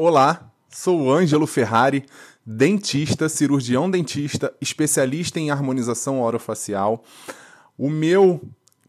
[0.00, 2.04] Olá, sou o Ângelo Ferrari,
[2.46, 7.02] dentista, cirurgião dentista, especialista em harmonização orofacial.
[7.76, 8.40] O meu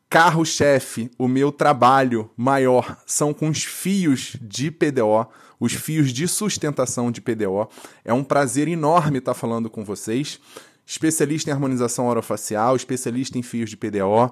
[0.07, 5.25] carro-chefe, o meu trabalho maior são com os fios de PDO,
[5.59, 7.67] os fios de sustentação de PDO.
[8.05, 10.39] É um prazer enorme estar falando com vocês.
[10.85, 14.31] Especialista em harmonização orofacial, especialista em fios de PDO.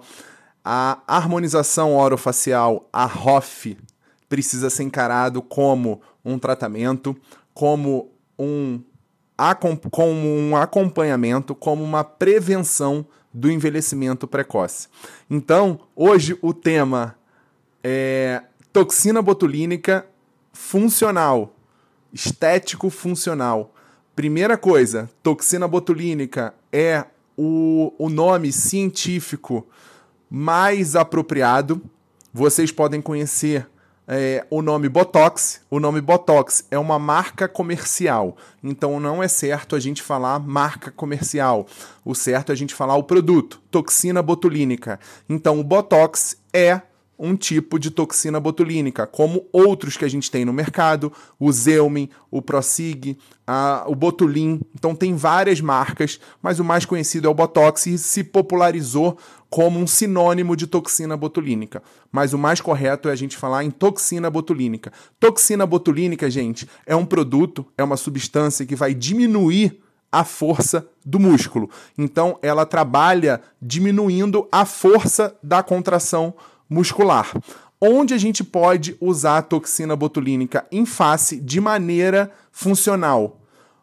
[0.63, 3.75] A harmonização orofacial, a ROF,
[4.29, 7.15] precisa ser encarado como um tratamento,
[7.53, 8.81] como um,
[9.91, 14.87] como um acompanhamento, como uma prevenção do envelhecimento precoce.
[15.29, 17.15] Então, hoje o tema
[17.83, 18.41] é
[18.73, 20.05] toxina botulínica
[20.51, 21.55] funcional,
[22.11, 23.73] estético funcional.
[24.15, 27.05] Primeira coisa, toxina botulínica é
[27.37, 29.67] o, o nome científico
[30.29, 31.81] mais apropriado.
[32.33, 33.67] Vocês podem conhecer
[34.07, 35.61] é, o nome Botox.
[35.69, 40.89] O nome Botox é uma marca comercial, então não é certo a gente falar marca
[40.89, 41.67] comercial.
[42.05, 44.99] O certo é a gente falar o produto, toxina botulínica.
[45.27, 46.81] Então o Botox é
[47.17, 52.09] um tipo de toxina botulínica, como outros que a gente tem no mercado, o Zeumin,
[52.29, 54.61] o Prosig, a, o Botulin.
[54.75, 59.17] Então tem várias marcas, mas o mais conhecido é o Botox e se popularizou
[59.49, 61.81] como um sinônimo de toxina botulínica.
[62.11, 64.91] Mas o mais correto é a gente falar em toxina botulínica.
[65.19, 69.79] Toxina botulínica, gente, é um produto, é uma substância que vai diminuir
[70.11, 71.69] a força do músculo.
[71.97, 76.33] Então ela trabalha diminuindo a força da contração
[76.69, 77.31] muscular.
[77.79, 83.39] Onde a gente pode usar a toxina botulínica em face de maneira funcional?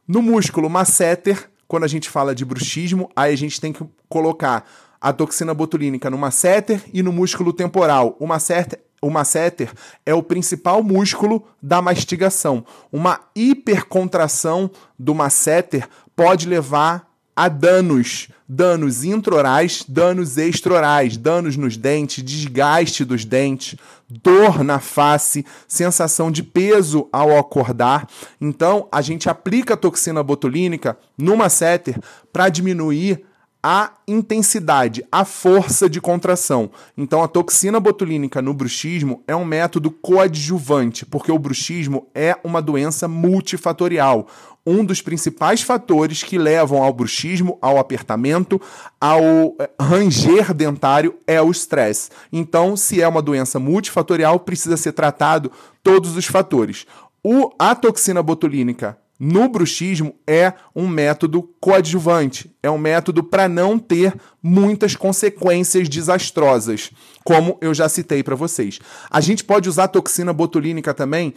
[0.07, 4.69] No músculo masseter, quando a gente fala de bruxismo, aí a gente tem que colocar
[5.01, 8.17] a toxina botulínica no masseter e no músculo temporal.
[8.19, 9.71] O masseter, o masseter
[10.05, 12.65] é o principal músculo da mastigação.
[12.91, 22.23] Uma hipercontração do masseter pode levar a danos, danos intraorais, danos extraorais, danos nos dentes,
[22.23, 23.79] desgaste dos dentes,
[24.09, 28.09] dor na face, sensação de peso ao acordar.
[28.41, 31.99] Então, a gente aplica a toxina botulínica numa setter
[32.33, 33.25] para diminuir
[33.67, 36.71] a intensidade, a força de contração.
[36.99, 42.61] Então, a toxina botulínica no bruxismo é um método coadjuvante, porque o bruxismo é uma
[42.61, 44.29] doença multifatorial.
[44.67, 48.61] Um dos principais fatores que levam ao bruxismo, ao apertamento,
[49.01, 49.23] ao
[49.59, 52.11] eh, ranger dentário é o estresse.
[52.31, 55.51] Então, se é uma doença multifatorial, precisa ser tratado
[55.83, 56.85] todos os fatores.
[57.23, 63.79] O, a toxina botulínica no bruxismo é um método coadjuvante, é um método para não
[63.79, 66.91] ter muitas consequências desastrosas,
[67.25, 68.81] como eu já citei para vocês.
[69.11, 71.33] A gente pode usar toxina botulínica também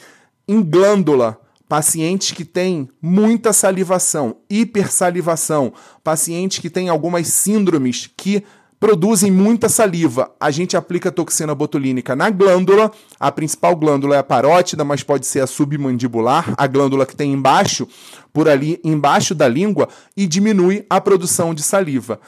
[0.47, 5.73] em glândula, pacientes que têm muita salivação, hipersalivação,
[6.03, 8.43] pacientes que têm algumas síndromes que
[8.79, 10.31] produzem muita saliva.
[10.39, 12.91] A gente aplica toxina botulínica na glândula.
[13.19, 17.33] A principal glândula é a parótida, mas pode ser a submandibular, a glândula que tem
[17.33, 17.87] embaixo,
[18.31, 22.19] por ali embaixo da língua, e diminui a produção de saliva.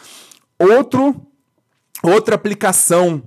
[0.58, 1.16] Outro,
[2.04, 3.22] outra aplicação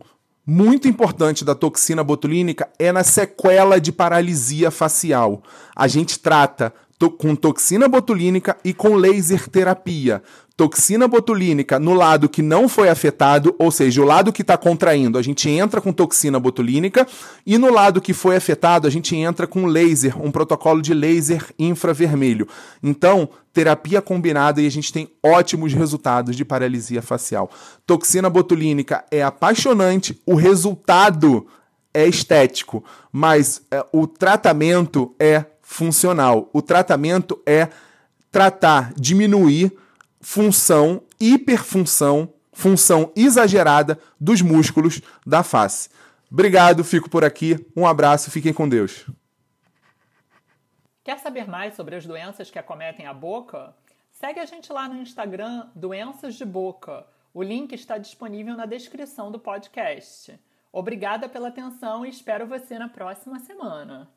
[0.45, 5.43] muito importante da toxina botulínica é na sequela de paralisia facial.
[5.75, 6.75] A gente trata
[7.11, 10.23] com toxina botulínica e com laser terapia
[10.57, 15.19] toxina botulínica no lado que não foi afetado, ou seja, o lado que está contraindo,
[15.19, 17.07] a gente entra com toxina botulínica,
[17.47, 21.45] e no lado que foi afetado, a gente entra com laser, um protocolo de laser
[21.59, 22.47] infravermelho.
[22.83, 27.51] Então, terapia combinada e a gente tem ótimos resultados de paralisia facial.
[27.87, 31.47] Toxina botulínica é apaixonante, o resultado
[31.95, 36.51] é estético, mas é, o tratamento é funcional.
[36.53, 37.69] O tratamento é
[38.31, 39.77] tratar, diminuir
[40.21, 45.89] função, hiperfunção, função exagerada dos músculos da face.
[46.31, 47.59] Obrigado, fico por aqui.
[47.77, 49.07] Um abraço, fiquem com Deus.
[51.03, 53.75] Quer saber mais sobre as doenças que acometem a boca?
[54.13, 57.05] Segue a gente lá no Instagram Doenças de Boca.
[57.35, 60.39] O link está disponível na descrição do podcast.
[60.71, 64.09] Obrigada pela atenção e espero você na próxima semana.